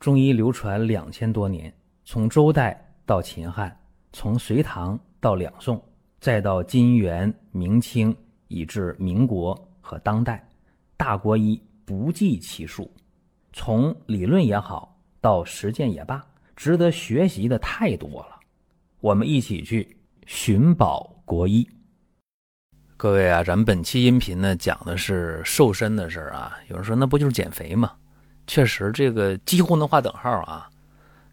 [0.00, 1.70] 中医流传两千多年，
[2.06, 3.78] 从周代到秦汉，
[4.14, 5.80] 从隋唐到两宋，
[6.18, 8.16] 再到金元明清，
[8.48, 10.42] 以至民国和当代，
[10.96, 12.90] 大国医不计其数。
[13.52, 16.24] 从理论也好，到实践也罢，
[16.56, 18.40] 值得学习的太多了。
[19.00, 19.94] 我们一起去
[20.24, 21.68] 寻宝国医。
[22.96, 26.56] 各位啊，咱们本期音频呢讲的是瘦身的事儿啊。
[26.68, 27.92] 有人说，那不就是减肥吗？
[28.46, 30.68] 确实，这个几乎能划等号啊。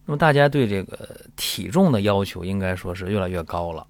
[0.04, 3.86] 那么大家对这个体重的要求应该说是越来越高了，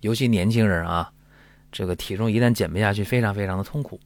[0.00, 1.10] 尤其年轻人啊，
[1.72, 3.98] 这个体重一旦减不下去，非常非常的痛苦。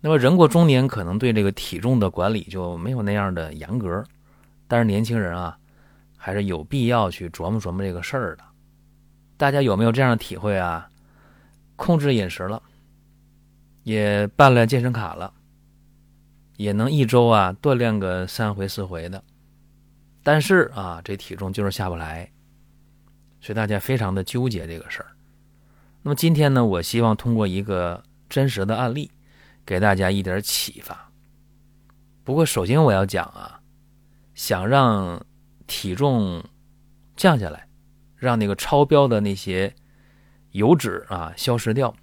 [0.00, 4.02] 那么人过中年，可能对这个体重的管理就没有那样的严格，
[4.68, 5.58] 但是年轻人啊，
[6.16, 8.44] 还是有必要去琢磨琢磨这个事儿的。
[9.36, 10.88] 大家有没有这样的体会啊？
[11.74, 12.62] 控制饮食了，
[13.82, 15.30] 也办了健身卡了。
[16.56, 19.22] 也能一周啊锻炼个三回四回的，
[20.22, 22.30] 但是啊这体重就是下不来，
[23.40, 25.08] 所以大家非常的纠结这个事儿。
[26.02, 29.10] 那么今天呢，我希望通过一个真实的案例，
[29.64, 31.10] 给大家一点启发。
[32.24, 33.60] 不过首先我要讲啊，
[34.34, 35.24] 想让
[35.66, 36.42] 体重
[37.16, 37.68] 降下来，
[38.16, 39.74] 让那个超标的那些
[40.52, 41.94] 油脂啊消失掉，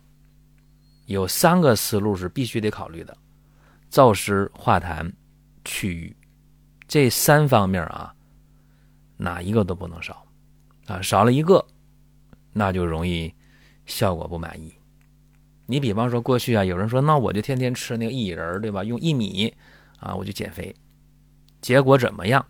[1.07, 3.17] 有三个思路是必须得考虑的。
[3.93, 5.07] 燥湿化痰
[5.63, 6.15] 祛瘀，
[6.87, 8.11] 这三方面啊，
[9.17, 10.25] 哪一个都不能少
[10.87, 10.99] 啊！
[10.99, 11.63] 少了一个，
[12.53, 13.31] 那就容易
[13.85, 14.73] 效果不满意。
[15.67, 18.83] 你比方说过去啊，有人说那我就天天吃那个薏仁对吧？
[18.83, 19.53] 用薏米
[19.99, 20.75] 啊，我就减肥，
[21.61, 22.43] 结果怎么样？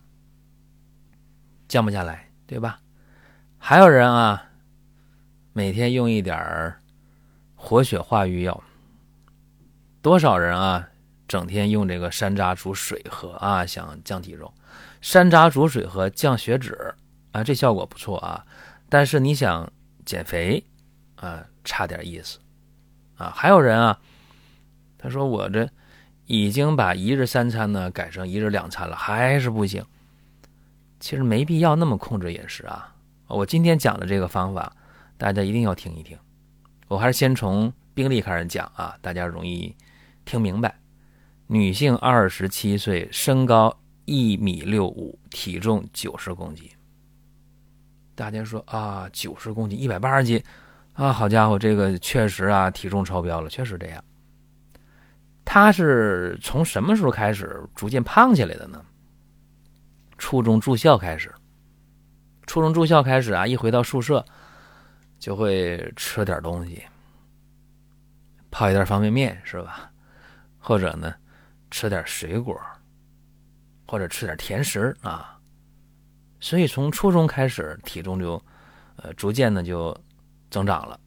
[1.68, 2.80] 降不下来，对吧？
[3.58, 4.50] 还有人啊，
[5.52, 6.74] 每天用一点
[7.56, 8.64] 活血化瘀药，
[10.02, 10.88] 多少人啊？
[11.28, 14.52] 整天用这个山楂煮水喝啊，想降体重。
[15.02, 16.96] 山楂煮水喝降血脂
[17.32, 18.46] 啊，这效果不错啊。
[18.90, 19.72] 但是你想
[20.06, 20.64] 减肥
[21.16, 22.40] 啊，差点意思
[23.16, 23.32] 啊。
[23.36, 24.00] 还有人啊，
[24.98, 25.68] 他说我这
[26.26, 29.84] 已经把一日三餐呢改成一日两餐了，还是不行。
[31.00, 32.96] 其实没必要那么控制饮食啊。
[33.28, 34.74] 我今天讲的这个方法，
[35.18, 36.18] 大家一定要听一听。
[36.88, 39.76] 我还是先从病例开始讲啊，大家容易
[40.24, 40.74] 听明白。
[41.48, 46.70] 女性，二十七岁，身高一米六五，体重九十公斤。
[48.16, 50.42] 大家说啊，九十公斤，一百八十斤，
[50.94, 54.04] 啊，好家伙，这个确实啊，体重超标了，确实这样。
[55.44, 58.84] 她是从什么时候开始逐渐胖起来的呢？
[60.18, 61.34] 初中住校开始，
[62.48, 64.26] 初中住校开始啊，一回到宿舍
[65.20, 66.82] 就会吃点东西，
[68.50, 69.92] 泡一袋方便面是吧？
[70.58, 71.14] 或者呢？
[71.74, 72.56] 吃点水果，
[73.88, 75.42] 或者吃点甜食啊，
[76.40, 78.40] 所以从初中开始，体重就，
[78.98, 79.98] 呃，逐渐的就
[80.52, 81.00] 增长了。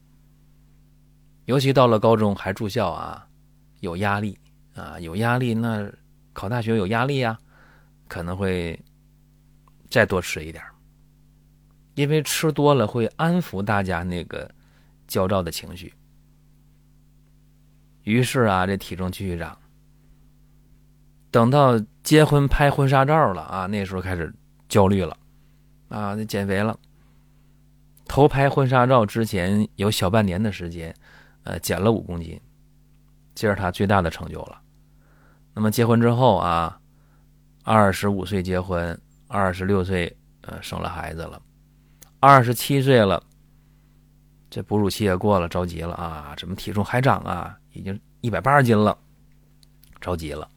[1.44, 3.25] 尤其到了高中还住校啊，
[3.78, 4.37] 有压力
[4.75, 5.88] 啊，有压力，那
[6.32, 7.38] 考大学有压力呀，
[8.09, 8.77] 可能会
[9.88, 10.65] 再多吃一点，
[11.94, 14.50] 因为吃多了会安抚大家那个
[15.06, 15.94] 焦躁的情绪。
[18.03, 19.56] 于是啊，这体重继续长。
[21.31, 24.32] 等到结婚拍婚纱照了啊，那时候开始
[24.69, 25.16] 焦虑了，
[25.88, 26.78] 啊，那减肥了。
[28.09, 30.94] 头拍婚纱照之前有小半年的时间，
[31.42, 32.41] 呃，减了五公斤，
[33.34, 34.60] 这是他最大的成就了。
[35.53, 36.81] 那么结婚之后啊，
[37.65, 41.42] 二十五岁结婚，二十六岁呃生了孩子了，
[42.20, 43.20] 二十七岁了，
[44.48, 47.59] 这哺乳期也过了，着急了啊，怎么体重还长啊？
[47.72, 48.97] 已经一百八十斤了，
[50.00, 50.48] 着急了。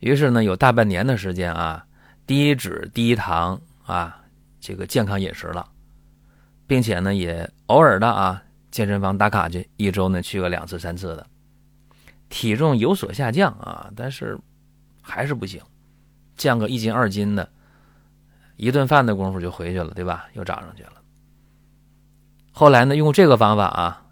[0.00, 1.84] 于是呢，有大半年的时间啊，
[2.26, 4.22] 低脂低糖啊，
[4.60, 5.68] 这个健康饮食了，
[6.66, 11.26] 并且呢，也偶尔的啊，健身房打卡去，一周呢去个两次三次的，
[12.28, 14.38] 体重有所下降啊，但是
[15.02, 15.60] 还是不行，
[16.36, 17.50] 降个一斤二斤的，
[18.56, 20.26] 一顿饭的功夫就回去了，对吧？
[20.34, 20.92] 又长上去了。
[22.52, 24.06] 后来呢，用这个方法啊，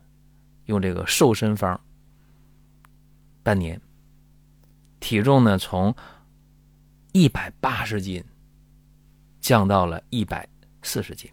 [0.64, 1.80] 用这个瘦身方，
[3.44, 3.80] 半年。
[5.00, 5.94] 体重呢，从
[7.12, 8.24] 一百八十斤
[9.40, 10.48] 降到了一百
[10.82, 11.30] 四十斤，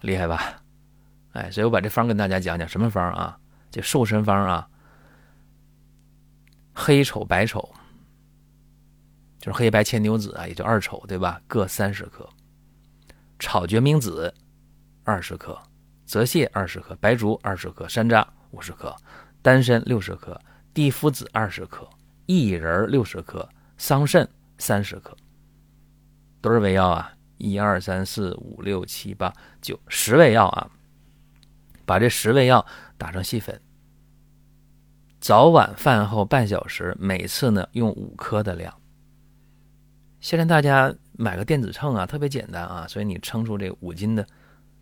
[0.00, 0.62] 厉害吧？
[1.32, 3.38] 哎，所以我把这方跟大家讲讲，什么方啊？
[3.70, 4.68] 这瘦身方啊，
[6.74, 7.72] 黑丑白丑，
[9.38, 11.40] 就是黑白牵牛子啊，也就二丑，对吧？
[11.46, 12.28] 各三十克，
[13.38, 14.32] 炒决明子
[15.04, 15.58] 二十克，
[16.04, 18.94] 泽泻二十克，白术二十克，山楂五十克，
[19.40, 20.38] 丹参六十克。
[20.74, 21.88] 地肤子二十克，
[22.26, 24.26] 薏仁六十克，桑葚
[24.58, 25.16] 三十克。
[26.40, 27.12] 多少味药啊？
[27.38, 30.70] 一二三四五六七八九十味药啊！
[31.84, 32.64] 把这十味药
[32.96, 33.60] 打成细粉，
[35.20, 38.72] 早晚饭后半小时，每次呢用五克的量。
[40.20, 44.24] 现在大家买个电子秤啊，特别简单啊，所以你称出这五斤的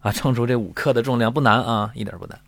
[0.00, 2.38] 啊，称出这五克的重量不难啊，一点不难。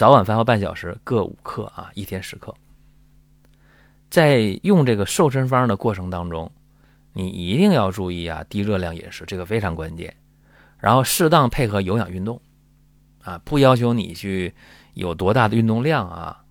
[0.00, 2.54] 早晚饭后半小时各五克啊，一天十克。
[4.08, 6.50] 在用这个瘦身方的过程当中，
[7.12, 10.16] 你一定要注意啊，低热量饮食，这个非常关键。
[10.78, 12.40] 然后适当配合有氧运动，
[13.24, 14.54] 啊，不要求你去
[14.94, 16.44] 有多大的运动量啊，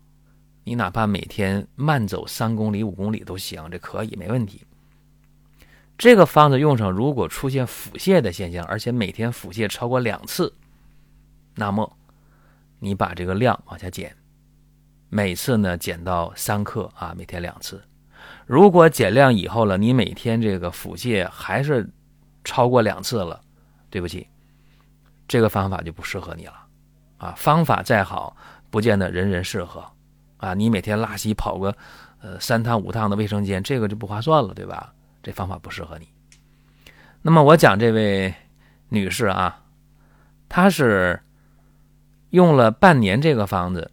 [0.64, 4.62] 你哪怕每天慢走三公里、五公里都行，这可以没问题。
[5.98, 10.54] 这个方子用上，如果出现腹泻的现象，而且每天腹泻超过两次，
[11.56, 11.98] 那么
[12.80, 14.16] 你把这个量往下减。
[15.10, 17.82] 每次呢减到三克啊，每天两次。
[18.46, 21.90] 如果减量以后了，你每天这个腹泻还是
[22.44, 23.40] 超过两次了，
[23.90, 24.28] 对不起，
[25.28, 26.54] 这个方法就不适合你了
[27.18, 27.34] 啊。
[27.38, 28.36] 方法再好，
[28.70, 29.84] 不见得人人适合
[30.38, 30.54] 啊。
[30.54, 31.76] 你每天拉稀跑个
[32.22, 34.94] 呃三趟五趟的卫生间，这个就不划算了，对吧？
[35.22, 36.08] 这方法不适合你。
[37.22, 38.34] 那么我讲这位
[38.90, 39.64] 女士啊，
[40.48, 41.22] 她是
[42.30, 43.92] 用了半年这个方子。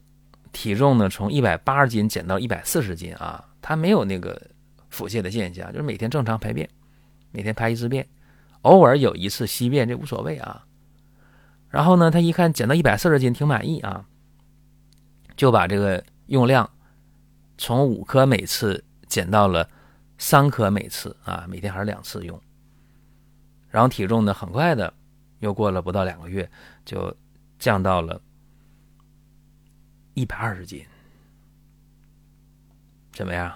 [0.53, 4.41] 体重呢，从一百八十斤减到一百四十斤啊，他没有那个
[4.89, 6.67] 腹泻的现象，就是每天正常排便，
[7.31, 8.09] 每天排一次便，
[8.63, 10.65] 偶尔有一次稀便，这无所谓啊。
[11.69, 14.07] 然后呢，他一看减到一百四十斤，挺满意啊，
[15.37, 16.71] 就把这个用量
[17.59, 19.69] 从五克每次减到了
[20.17, 22.41] 三克每次啊，每天还是两次用。
[23.69, 24.91] 然后体重呢，很快的
[25.41, 26.49] 又过了不到两个月，
[26.87, 27.15] 就
[27.59, 28.19] 降到了。
[30.17, 30.83] 一百二十斤，
[33.13, 33.55] 怎么样？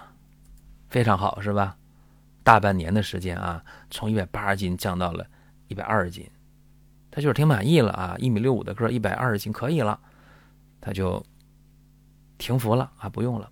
[0.89, 1.75] 非常好，是吧？
[2.43, 5.25] 大半年的时间啊，从一百八十斤降到了
[5.69, 6.29] 一百二十斤，
[7.09, 8.15] 他就是挺满意了啊。
[8.19, 9.99] 一米六五的个，一百二十斤可以了，
[10.79, 11.25] 他就
[12.37, 13.49] 停服了啊，不用了。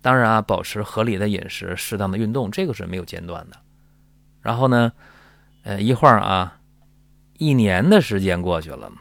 [0.00, 3.56] 当然啊，保持合理的饮食，适当的运动，这个是没有间断的。
[4.40, 4.92] 然后呢，
[5.64, 6.60] 呃，一会啊，
[7.36, 8.92] 一年的时间过去了。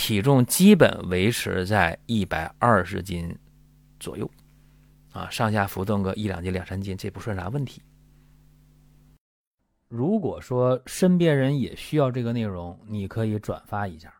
[0.00, 3.36] 体重基本维持在一百二十斤
[3.98, 4.30] 左右，
[5.10, 7.82] 啊，上下浮动个一两斤、两三斤，这不算啥问题。
[9.88, 14.14] 如果说身边人也需要这个内容，你可以转发一下。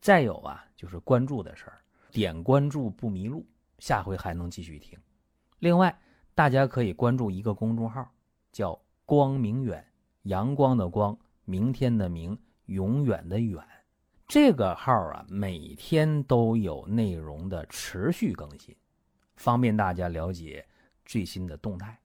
[0.00, 3.46] 再有啊，就是关注的事儿，点关注不迷路，
[3.78, 4.98] 下回还能继续听。
[5.58, 5.94] 另外，
[6.34, 8.10] 大家可以关注一个公众号，
[8.52, 9.86] 叫“光明远”，
[10.24, 13.62] 阳光的光，明天的明，永远的远。
[14.30, 18.72] 这个号啊，每天都有内容的持续更新，
[19.34, 20.64] 方便大家了解
[21.04, 21.98] 最新的动态。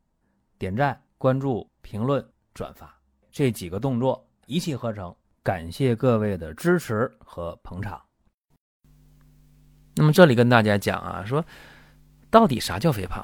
[0.58, 3.00] 点赞、关注、评论、转发
[3.30, 8.02] 这几个动作一气呵成，感谢各位的支持和捧场。
[9.96, 11.46] 那么这里跟大家讲啊，说
[12.32, 13.24] 到底啥叫肥胖？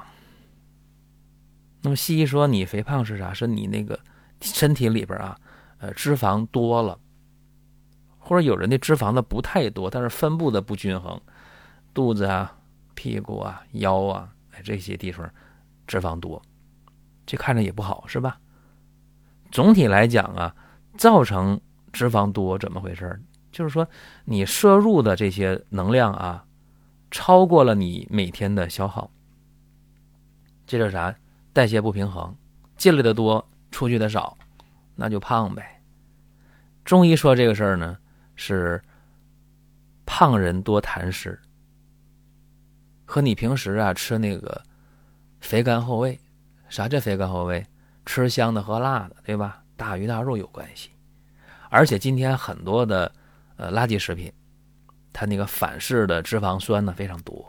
[1.81, 3.33] 那么西医说你肥胖是啥？
[3.33, 3.99] 是你那个
[4.41, 5.35] 身体里边啊，
[5.79, 6.99] 呃，脂肪多了。
[8.31, 11.19] 或者有人的脂肪的不太多，但是分布的不均衡，
[11.93, 12.55] 肚子啊、
[12.95, 15.29] 屁股啊、腰啊，哎这些地方
[15.85, 16.41] 脂肪多，
[17.25, 18.39] 这看着也不好，是吧？
[19.51, 20.55] 总体来讲啊，
[20.97, 21.59] 造成
[21.91, 23.21] 脂肪多怎么回事？
[23.51, 23.85] 就是说
[24.23, 26.45] 你摄入的这些能量啊，
[27.11, 29.11] 超过了你每天的消耗，
[30.65, 31.13] 这叫啥？
[31.51, 32.33] 代谢不平衡，
[32.77, 34.37] 进来的多，出去的少，
[34.95, 35.81] 那就胖呗。
[36.85, 37.97] 中医说这个事儿呢。
[38.43, 38.81] 是
[40.03, 41.39] 胖人多痰湿，
[43.05, 44.59] 和你平时啊吃那个
[45.41, 46.19] 肥甘厚味，
[46.67, 47.63] 啥叫肥甘厚味？
[48.03, 49.63] 吃香的喝辣的，对吧？
[49.77, 50.89] 大鱼大肉有关系。
[51.69, 53.11] 而且今天很多的
[53.57, 54.33] 呃垃圾食品，
[55.13, 57.47] 它那个反式的脂肪酸呢非常多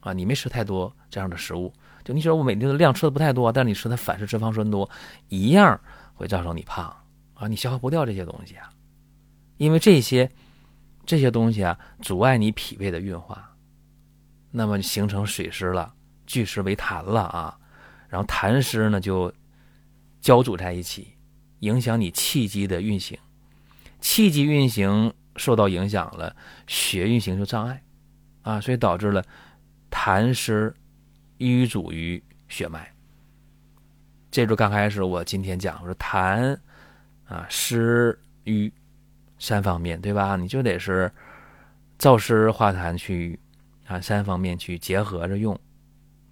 [0.00, 0.12] 啊。
[0.12, 4.90] 你没吃太多这样的食物，就你说我每天的量吃的不太多，但是你吃的反式脂肪酸多，
[5.28, 5.80] 一样
[6.14, 6.84] 会造成你胖
[7.34, 7.46] 啊。
[7.46, 8.68] 你消化不掉这些东西啊。
[9.60, 10.30] 因为这些
[11.04, 13.54] 这些东西啊，阻碍你脾胃的运化，
[14.50, 15.92] 那么形成水湿了，
[16.26, 17.58] 聚湿为痰了啊，
[18.08, 19.30] 然后痰湿呢就
[20.22, 21.12] 交阻在一起，
[21.58, 23.18] 影响你气机的运行，
[24.00, 26.34] 气机运行受到影响了，
[26.66, 27.82] 血运行就障碍
[28.40, 29.22] 啊，所以导致了
[29.90, 30.74] 痰湿
[31.36, 32.90] 瘀阻于血脉。
[34.30, 36.58] 这就刚开始我今天讲，我说痰
[37.26, 38.72] 啊湿瘀。
[39.40, 40.36] 三方面对吧？
[40.36, 41.10] 你就得是
[41.98, 43.40] 燥湿化痰去
[43.86, 45.58] 啊，三方面去结合着用，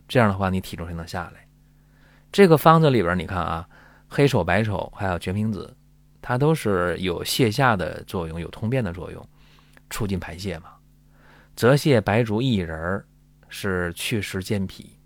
[0.06, 1.44] 这样的话你体重才能下来。
[2.30, 3.68] 这个方子里边，你看啊，
[4.06, 5.74] 黑丑、白丑还有决明子，
[6.20, 9.28] 它都是有泻下的作用，有通便的作用，
[9.90, 10.74] 促进排泄嘛。
[11.56, 13.04] 泽泻、白术、薏仁
[13.48, 14.98] 是祛湿健脾，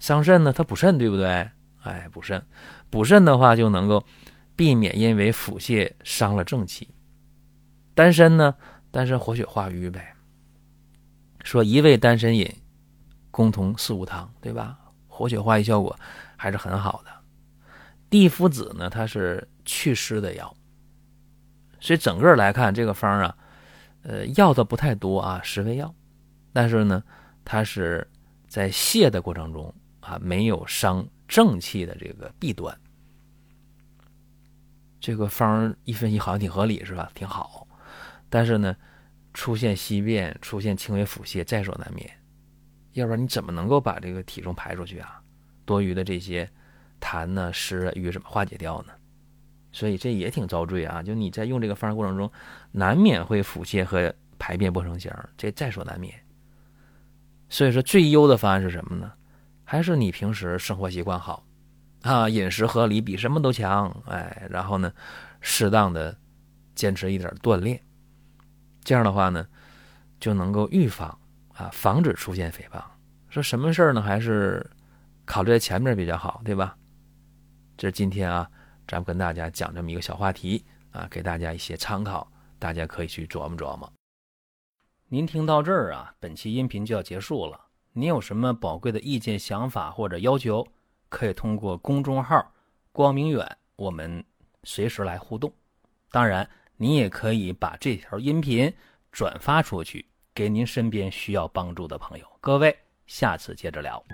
[0.00, 1.48] 桑葚呢，它补肾，对不对？
[1.82, 2.42] 哎，补肾，
[2.88, 4.02] 补肾的话就能够
[4.56, 6.88] 避免因为腹泻伤了正气。
[7.94, 8.54] 丹参呢，
[8.90, 10.14] 丹参活血化瘀呗。
[11.44, 12.48] 说一味丹参饮，
[13.30, 14.78] 共同四物汤，对吧？
[15.08, 15.98] 活血化瘀效果
[16.36, 17.10] 还是很好的。
[18.08, 20.54] 地肤子呢，它是祛湿的药，
[21.80, 23.36] 所以整个来看这个方啊，
[24.02, 25.94] 呃，药的不太多啊，十味药，
[26.52, 27.02] 但是呢，
[27.44, 28.06] 它是
[28.46, 32.78] 在泻的过程中啊，没有伤正气的这个弊端。
[35.00, 37.10] 这个方一分析好像挺合理是吧？
[37.14, 37.66] 挺好，
[38.32, 38.74] 但是呢，
[39.34, 42.10] 出现稀便，出现轻微腹泻，在所难免。
[42.94, 45.20] 要不然你怎么能够把这个体重排出去啊？
[45.66, 46.50] 多余的这些
[46.98, 48.94] 痰呢、湿啊、瘀怎么化解掉呢？
[49.70, 51.02] 所以这也挺遭罪啊！
[51.02, 52.32] 就你在用这个方过程中，
[52.70, 56.14] 难免会腹泻和排便不成形，这在所难免。
[57.50, 59.12] 所以说最优的方案是什么呢？
[59.62, 61.44] 还是你平时生活习惯好
[62.00, 63.94] 啊，饮食合理比什么都强。
[64.06, 64.90] 哎，然后呢，
[65.42, 66.16] 适当的
[66.74, 67.78] 坚持一点锻炼，
[68.84, 69.46] 这样的话呢，
[70.20, 71.18] 就能够预防。
[71.54, 72.82] 啊，防止出现诽谤，
[73.28, 74.00] 说什么事儿呢？
[74.00, 74.66] 还是
[75.26, 76.74] 考虑在前面比较好，对吧？
[77.76, 78.50] 这是今天啊，
[78.88, 82.26] 咱们跟大家讲这么一个小话题啊，给大家一些参考，
[82.58, 83.92] 大家可以去琢磨琢磨。
[85.08, 87.60] 您听到这儿啊，本期音频就要结束了。
[87.92, 90.66] 您有什么宝贵的意见、想法或者要求，
[91.10, 92.50] 可以通过公众号
[92.92, 93.46] “光明远”
[93.76, 94.24] 我们
[94.64, 95.52] 随时来互动。
[96.10, 96.48] 当然，
[96.82, 98.74] 你也可以把这条音频
[99.12, 100.04] 转发出去。
[100.34, 104.04] 给您身边需要帮助的朋友，各位，下次接着聊。